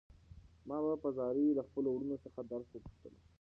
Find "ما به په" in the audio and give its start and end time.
0.67-1.09